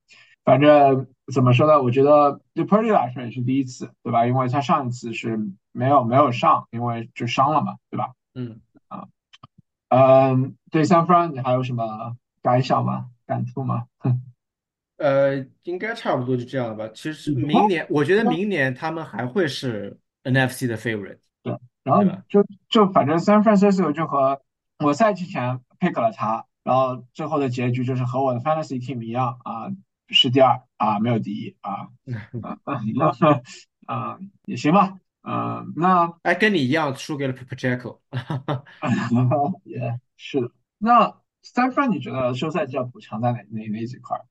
[0.48, 1.82] 反正怎么说呢？
[1.82, 4.26] 我觉得对 Purdy 来说也是第一次，对吧？
[4.26, 5.38] 因为他上一次是
[5.72, 8.12] 没有没有上，因为就伤了嘛，对吧？
[8.34, 8.58] 嗯。
[8.88, 9.06] 啊，
[9.88, 13.10] 嗯，对 San Fran 你还有什么感想吗？
[13.26, 13.84] 感触吗？
[14.96, 16.88] 呃，应该差不多就这样了吧。
[16.94, 22.02] 其实明年，我觉得明年他们还会是 NFC 的 favorite，对，然后？
[22.30, 24.40] 就就反正 San Francisco 就和
[24.78, 29.68] 我赛季前 pick 了他，然后最后的结局就是和我的 fantasy team 一样啊，
[30.08, 31.88] 是第二啊，没有第一啊，
[32.42, 32.58] 啊
[33.86, 38.00] 啊，也行吧，嗯，那哎，跟你一样输给了 Pacheco。
[39.64, 40.50] 也是的。
[40.78, 44.24] 那三番你觉得休赛季要补强在哪哪哪几块儿？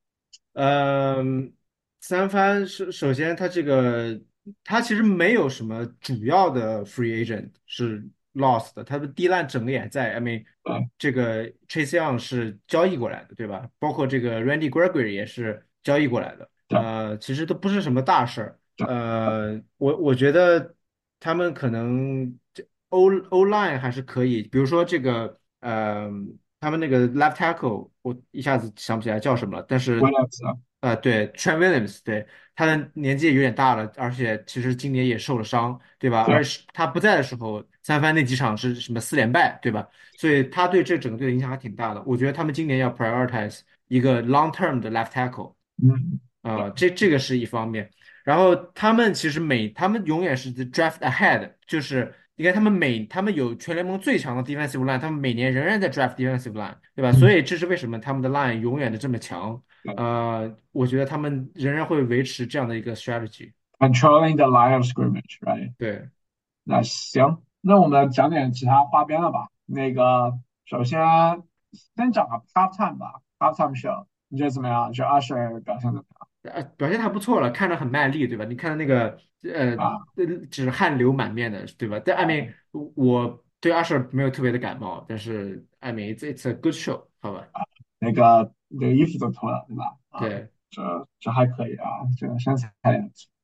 [0.54, 1.54] 嗯，
[2.00, 4.20] 三番首首先，他这个
[4.64, 13.70] 他其实没有什么主要的 free agent 是 lost 的，他的 D line 整个也在，I mean，对这个 Chase Young 是交易过来的，对吧？
[13.78, 18.60] 包括这个 Randy Gregory 也是交易过来的，呃，其实都不是什么大事儿。
[18.86, 20.76] 呃，我我觉得
[21.18, 26.10] 他们可能这 O O line 还是可以，比如说这个，呃，
[26.60, 30.44] 他们那个 left tackle，我一下子想不起来叫什么了，但是，威廉斯
[30.82, 36.26] 呃，对，Trent Williams，对，他的年纪也有点大了，而且其实今年也受了伤，对吧？
[36.26, 39.88] 对，而且他不在的时候，三番那几场是什么四连败，对吧？
[40.18, 42.04] 所以他对这整个队的影响还挺大的。
[42.06, 45.56] 我觉得他们今年要 prioritize 一个 long term 的 left tackle。
[45.84, 47.90] 嗯，啊、这这个是一方面。
[48.24, 57.12] 然后他们其实每他们永远是 draft ahead，就是你看他们每他们有全联盟最强的 defensive line，他们每年仍然在 draft defensive line，对吧？
[57.14, 59.62] 所嗯，以这是为什么他们的 line 永远的这么强。
[59.96, 63.54] 呃，我觉得他们仍然会维持这样的一个 strategy。
[63.80, 65.72] ，controlling the line of scrimmage，right？
[65.78, 66.10] 对，
[66.66, 69.48] 那行，那我们讲点其他花边了吧。
[69.66, 71.00] 那个，首先
[71.96, 74.92] 先讲个 halftime 吧，halftime show，你觉得怎么样？
[74.92, 76.04] 就 Usher 表现怎么
[76.44, 78.46] 呃，表现还不错了，看着很卖力，对吧？
[78.46, 79.98] 你看那个呃，样啊？
[80.16, 82.00] 呃只汗流满面的，对吧？
[82.06, 82.50] 但艾米，
[82.96, 87.46] 我对阿 s 没有特别的感冒，但是艾米，it's a good show，好吧？
[88.00, 89.84] 那个那个衣服都脱了，对吧？
[90.10, 91.88] 啊，对，这这还可以啊，
[92.18, 92.72] 这个身材。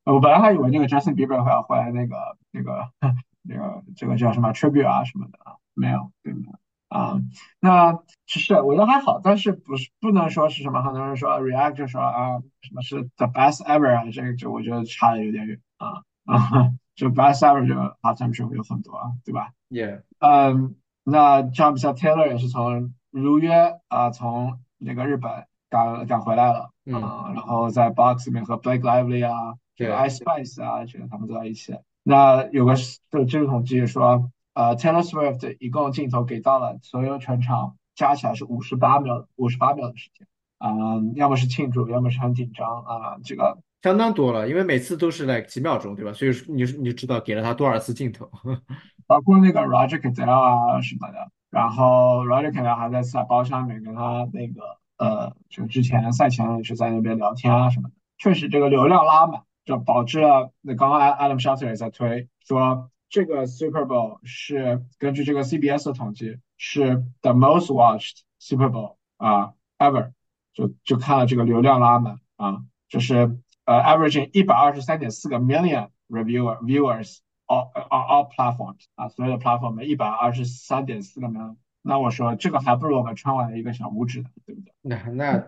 [0.06, 2.16] 我本来还以为那个 Justin Bieber 会要回来那个
[2.52, 2.90] 那个
[3.42, 6.54] 那个这个叫什么 tribute 啊什么的啊，没有，对吗？
[6.94, 7.20] 啊，
[7.60, 7.94] 那
[8.28, 28.58] 其实我觉得还好，但是不是不能说是什么，很多人说 React 就说啊什么是 the best ever 啊，这个就我觉得差的有点远啊啊，就 best ever 这个 halftime show 有很多啊，对吧？？Yeah，嗯，那这样比赛，Taylor 也是从如约啊、从那个日本赶赶回来了嗯，啊、然后在 Box 里面和
[28.58, 31.76] Blake Lively 啊，这个对，Ice Spice 啊，这个他们都在一起。
[32.04, 32.76] 那有个
[33.10, 40.72] 就这个统计说，呃，Taylor Swift 一共镜头给到了所有全场加起来是五十八秒，五十八秒的时间啊、
[41.16, 46.14] 要么是庆祝，要么是很紧张啊、这个相当多了，因为每次都是来几秒钟，对吧？
[46.14, 48.30] 所以说你你就知道给了他多少次镜头。
[49.06, 67.06] 包括那个 Roger Goodell 啊什么的，然后 Roger Goodell 还在赛包厢里面跟他那个呃，就之前赛前也是在那边聊天啊什么的，确实这个流量拉满，就导致了那刚刚 Adam Schefter 也在推说这个 Super Bowl 是根据这个 CBS 的统计是
[67.22, 70.14] the most watched Super Bowl 啊 ever，
[70.52, 77.20] 就就看了这个流量拉满啊，就是呃 averaging 一百二十三点四个 million reviewer viewers。
[77.46, 84.74] all all all platforms 啊，所有的 platform 一百二十三点四个 million，那我说这个还不如我们春晚的一个小拇指呢，对不对？
[84.82, 85.46] 那那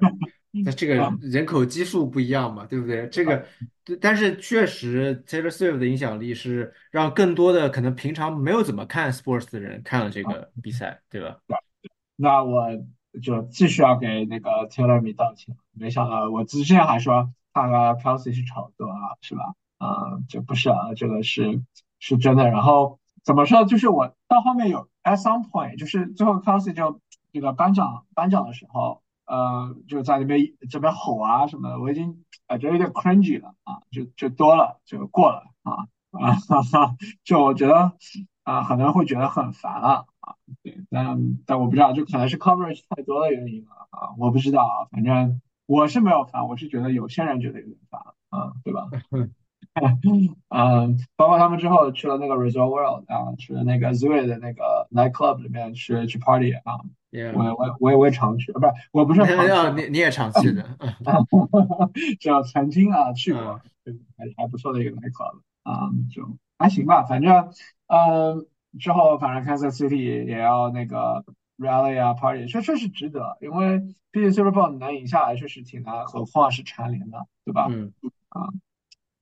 [0.63, 3.07] 那这个啊，人口基数不一样嘛，对不对？
[3.09, 3.45] 这个，
[3.83, 11.37] 对但是确实 Taylor Swift 的影响力是让更多的可能平常没有怎么看 sports 的人看了这个比赛，对吧？
[12.15, 12.67] 那我
[13.21, 19.53] 就继续要给那个 Taylor 米道歉，没想到我之前还说他和 Kelsey 是炒作啊，是吧？
[19.77, 21.61] 啊、这不是啊，这个是
[21.99, 22.49] 是真的。
[22.49, 23.65] 然后怎么说？
[23.65, 27.01] 就是我到后面有 at some point，就是最后 Kelsey 就
[27.33, 37.93] 这个颁奖颁奖的时候，呃，就在那边这边吼啊什么的，我已经感觉有点 cringy 了啊，就就多了，就过了啊啊，哈哈，就我觉得
[38.43, 48.89] 啊，很多人会觉得很烦了啊，对，但但我不知道，就可能是 coverage 太多的原因了啊，我不知道啊，反正我是没有烦，我是觉得有些人觉得有点烦啊，对吧？
[50.49, 56.77] 嗯， 包括他们之后去了那个 Resort World 啊，去了那个 Zui 的那个 night club 里面去去 party 啊，
[57.11, 60.63] 我 Yeah，我我也我也常去，啊不是我不是常去啊，你你也常去的，
[61.05, 61.19] 啊，
[62.19, 63.61] 就曾经啊去嗯过，
[64.17, 67.51] 还还不错的一个 night club 啊，就还行吧，反正
[67.87, 68.45] 嗯
[68.79, 71.23] 之后反正 Kansas City 也要那个
[71.57, 73.79] rally 啊 party，确确实值得，因为
[74.11, 77.67] 毕竟 Super Bowl 能赢下来确实挺难，何况是蝉联的，对吧？
[77.69, 77.91] 嗯，
[78.29, 78.47] 啊。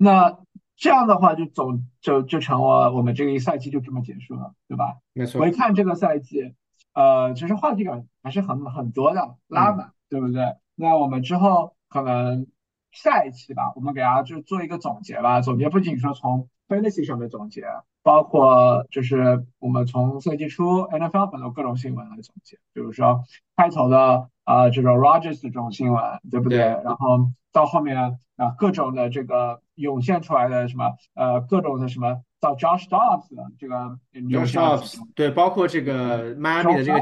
[0.03, 0.37] 那
[0.75, 4.97] 这样的话就总就就成了我们这个一赛季就这么结束了，对吧？
[5.13, 6.53] 没错，我一看这个赛季，
[6.93, 10.57] 呃，其实话题感还是很很多的，拉嗯，满，对不对？
[10.75, 12.47] 那我们之后可能
[12.91, 15.41] 下一期吧，我们给大家就做一个总结吧。
[15.41, 17.63] 总结不仅说从 fantasy 上面总结，
[18.03, 23.23] 包括就是我们从赛季初 NFL 很多各种新闻来总结，比如说
[23.55, 26.59] 开头的啊、呃这种 Rogers 的这种新闻，对不对？
[26.59, 37.01] 对然后到后面啊、各种的这个涌现出来的什么呃各种的什么到 Josh Dobbs 的这个 Josh Dobbs，对，包括这个迈阿密的这个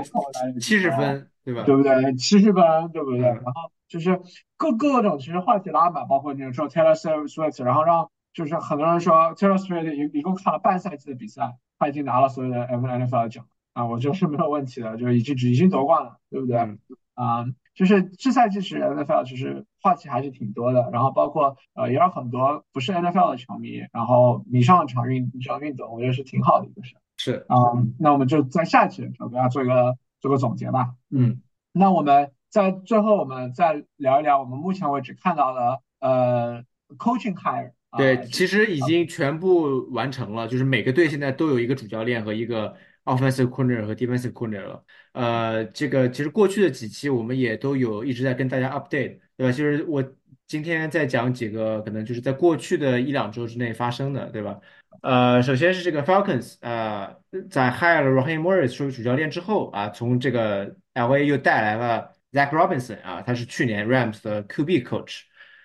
[0.59, 1.63] 七十分，对吧？
[1.63, 2.13] 对不对？
[2.15, 3.21] 七十分，对不对？
[3.21, 4.21] 然嗯后就是
[4.57, 16.57] 各各种其实话题拉满，包括你说 Taylor Swift，然后让就是很多人说 Taylor Swift 一一共看了半赛季的比赛，他已经拿了所有的 NFL 奖啊，我觉得是没有问题的，就已经已经夺冠了，对不对？
[16.57, 16.79] 嗯
[17.13, 26.95] 啊、就是这赛季是 NFL，其实话题还是挺多的，然后包括呃也有很多不是 NFL 的球迷，然后迷上了场运这场运动，我觉得是挺好的一个事。
[27.17, 30.95] 是，嗯，那我们就在下一期的时候给大家做一个做个总结吧。
[31.11, 31.41] 嗯，
[31.73, 36.63] 那我们在最后我们再聊一聊我们目前为止看到的呃
[36.97, 42.73] coaching hire 啊，对，其实已经全部完成了，就是每个队现在都有一个主教练和一个
[43.03, 44.83] offensive coordinator 和 defensive coordinator 了。
[45.11, 49.51] 呃，这个其实过去的几期我们也都有一直在跟大家 update，对吧？
[49.51, 50.01] 就是我
[50.47, 54.57] 今天再讲几个可能就是在过去的一两周之内发生的，对吧？
[55.01, 57.13] 呃，首先是这个 Falcons，呃，
[57.49, 65.23] 在 hire 了 Raheem Morris 作为主教练之后啊，从这个 LA 又带来了 Zach Robinson 啊，他是去年 Rams 的 QB coach。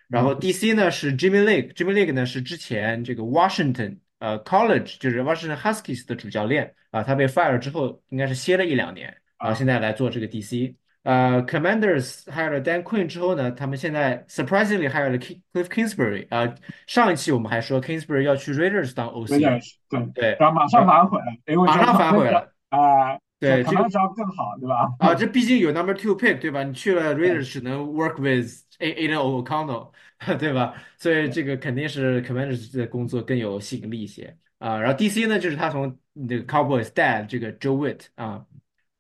[0.08, 7.58] 然后 DC 呢是 Jimmy Lake，Jimmy Lake 呢是之前这个 Washington 呃 College 就是 Washington Huskies 的主教练啊，他被 fire
[7.58, 10.74] 之后应该是歇了一两年，然后现在来做这个 DC。
[11.02, 16.52] 呃，Commanders hire 了 Dan Quinn 之后呢，他们现在 surprisingly hire 了 Cliff Kingsbury 啊、
[16.88, 24.88] 上一期我们还说 Kingsbury 要去 Raiders 当 OC，Raiders 对，对，然后马上反悔了，因为马上反悔了，啊，对，这个可能要更好，对吧？
[24.98, 26.64] 啊，这毕竟有 number two pick，对吧？
[26.64, 29.92] 你去了 Raiders 只能 work with A Aiden O'Connell，
[30.38, 30.74] 对吧？
[30.98, 34.78] 所以这个肯定是 Commanders 的工作更有吸引力一些啊。
[34.80, 38.44] 然后 DC 呢，就是他从那个 Cowboys 带这个 Joe Witt 啊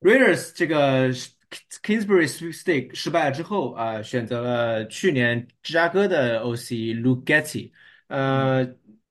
[0.00, 1.10] ，Raiders 这个
[1.82, 7.70] Kingsbury sweepstake 失败了之后啊，选择了去年芝加哥的 OC Luke Getty
[8.08, 8.66] 呃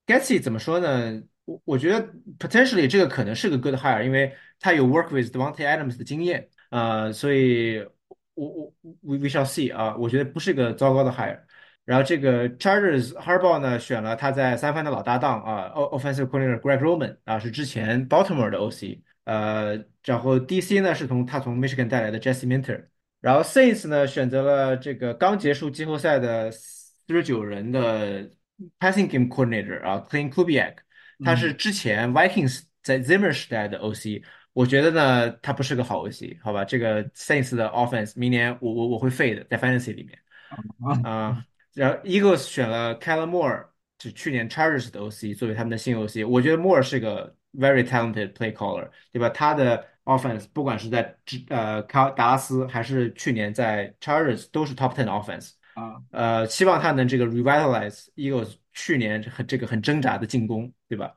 [0.06, 1.24] ，Getty 怎么说呢？
[1.46, 7.86] 我我觉得 potentially 这个可能是个 good hire，因为他有 work with Devontae Adams 的经验，呃，所以
[8.36, 11.40] 我我 we we shall see 啊，我觉得不是个糟糕的 hire。
[11.86, 22.46] 然后这个 Chargers Harbaugh 呢选了他在三番的老搭档啊，O-，offensive coordinator Greg Roman 啊，是之前 Baltimore 的 OC，呃，然后 DC 呢是从他从 Michigan 带来的 Jesse
[22.46, 22.86] Minter，
[23.22, 28.30] 然后 Saints 呢选择了这个刚结束季后赛的四十九人的
[28.80, 30.78] passing game coordinator 啊，Clint Kubiak。
[31.24, 34.22] 他是嗯之前 Vikings 在 Zimmer 时代的 OC，
[34.56, 36.64] 我觉得呢，它不是个好游戏好吧？
[36.64, 40.18] 这个 Saints 的 offense 明年我我我会废的，在 Fantasy 里面
[41.04, 43.66] 啊、然后 Eagles 选了 Kellen Moore，
[43.98, 49.28] 就去年 Chargers 的 OC 作为他们的新 OC，我觉得 Moore 是个 very talented play caller，对吧？
[49.30, 55.52] 他的 offense 不管是在芝呃卡达拉斯还是去年在 Chargers 都是 top ten offense。
[55.74, 61.12] 啊呃，希望他能这个 revitalize Eagles 去年很这个很挣扎的进攻，对吧？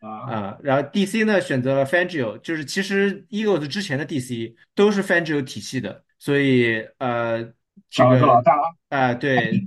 [0.00, 7.42] 啊啊、然后 DC 呢选择了 Fangio，就是其实 Eagles 之前的 DC 都是 Fangio 体系的，所以呃，
[7.88, 8.52] 这找个老大，
[8.88, 9.66] 啊、对，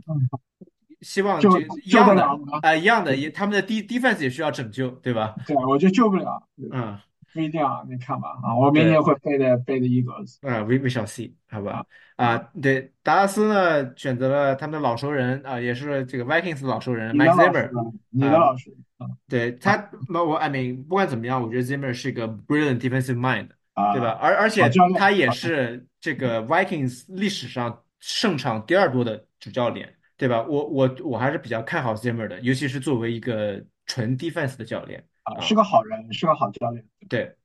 [1.02, 2.24] 希望就一样的？
[2.62, 5.36] 啊、一样的，也他们的 D defense 也需要拯救，对吧？
[5.48, 7.00] 对，我就救不了，嗯
[7.38, 8.90] 不一定啊，你看吧啊，我明对。
[8.90, 11.86] 年会背的背的 Eagles 啊，we we shall see，好啊吧？
[12.16, 17.94] 啊，对，达拉斯呢选择了他们的老熟人啊，也是这个 Vikings 的老熟人 Mike Zimmer 呢？
[18.10, 23.50] 你的啊，老师啊对他，那我 I mean，不管怎么样，我觉得 Zimmer 是一个 brilliant defensive mind，
[23.94, 24.14] 对吧？
[24.14, 30.42] 啊，而而且他也好是这个 Vikings 历史上胜场第二多的主教练，对吧？
[30.42, 35.04] 我我我还是比较看好 Zimmer 的，尤其是作为一个纯 defense 的教练
[35.36, 37.36] 啊，是啊，个好人，是个好教练对。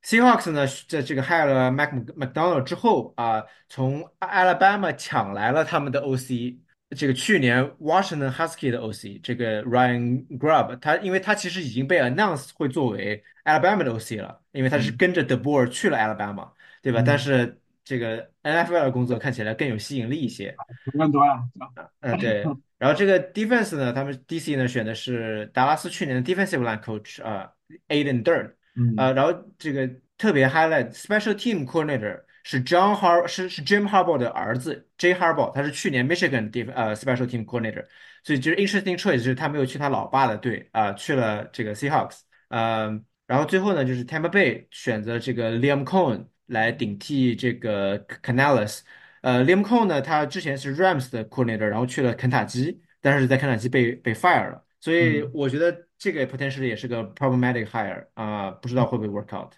[0.00, 6.56] Seahawks 呢，在这个 hire 了 Mac McDonald 之后啊，从 Alabama 抢来了他们的 OC，
[6.96, 17.02] 这个去年 Washington Husky 的 OC，这个 Ryan Grubb，他因为他其实已经被 announce 会作为 Alabama 的 OC 了，因为他是嗯跟着 DeBoer 去了 Alabama，对吧？
[17.04, 20.54] 但嗯，是这个 NFL 的工作看起来更有吸引力一些。
[20.98, 21.90] 更多呀，是吧？
[22.00, 22.44] 呃，对。
[22.76, 27.50] 然后这个 defense 呢，他们 DC 呢选的是达拉斯去年的 defensive line coach 啊、
[27.88, 36.50] Aiden Dern，嗯呃，然后这个特别 highlight special team coordinator 是 John Har 是是 Jim Harbaugh 的儿子 J Harbaugh，他是去年 Michigan
[36.50, 37.86] 的 def 呃 special team coordinator，
[38.22, 42.18] 所以就是 interesting choice，就是他没有去他老爸的队啊、去了这个 Seahawks，
[42.48, 48.80] 呃，然后最后呢就是 Tampa Bay 选择这个 Liam Cohen 来顶替这个 Canales。
[49.22, 59.52] 呃，Liam Cohen 呢，他之前是 Rams 的 coordinator，然后去了肯塔基，但是在肯塔基被被 fire 了，所以嗯我觉得这个 potentially 也是个 problematic hire 啊、不知道会不会 work out。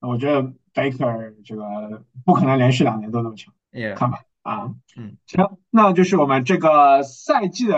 [0.00, 0.42] 我觉得
[0.74, 4.74] Baker 这个不可能连续两年都那么强，Yeah，看吧啊。
[4.96, 7.76] 嗯，行，那就是我们这个赛季的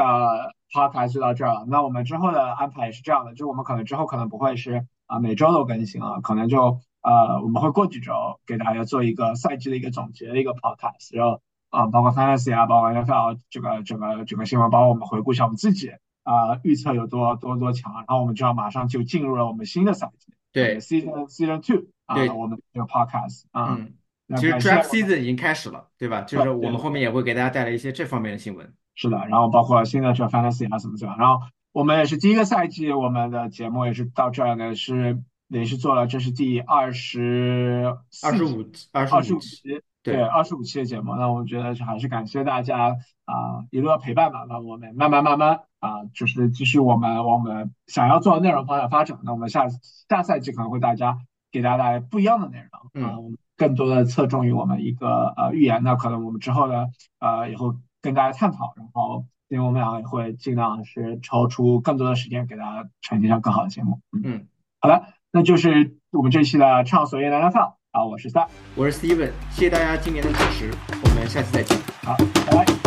[0.72, 1.64] podcast 就到这儿了。
[1.68, 8.12] 那我们之后的安排也是这样的，就我们可能之后可能不会是啊每周都更新了，可能就呃我们会过几周
[8.46, 11.40] 给大家做一个赛季的一个总结的一个 podcast，然后
[11.70, 15.90] 啊包括 fantasy 啊，包括 NFL 这个整个整个新闻，包括我们回顾一下我们自己
[16.22, 23.76] 啊预测有多多多强，然后我们就要马上就进入了我们新的赛季，对，season season two 啊，对我们这个 podcast 啊。
[23.78, 23.94] 嗯，
[24.36, 26.22] 其实 draft season 已经开始了，对吧？
[26.22, 28.72] 就是我们后面也会给大家带来一些这方面的新闻。
[28.94, 31.40] 是的，然后包括新的这 fantasy 啊什么什么，然后
[31.72, 35.22] 我们也是第一个赛季，我们的节目也是到这儿呢，是
[35.58, 39.62] 也是做了，这是第二十二十五二二十十五期，
[40.02, 40.14] 对。
[40.16, 49.68] 对，二十五期的节目，那我觉得还是感谢大家啊、一路的陪伴吧，那我们慢慢慢慢啊、就是继续我们往我们想要做的内容方向发展，那我们下
[50.08, 51.18] 下赛季可能会大家
[51.52, 53.16] 给大家带来不一样的内容啊、嗯。
[53.22, 56.86] 我们更多的侧重于我们一个呃预言，那可能我们之后呢
[57.20, 64.00] 呃以后跟大家探讨，然后因为我们俩也会尽量是抽出更多的时间给大家呈现上更好的节目。
[64.10, 64.46] 嗯，嗯，
[64.80, 70.70] 好的，那就是我们这期的畅所欲言的 NFL 啊，我是三，我是 Steven，谢谢大家今年的支持，
[71.02, 71.78] 我们下期再见。
[72.04, 72.14] 好，
[72.46, 72.81] 拜拜。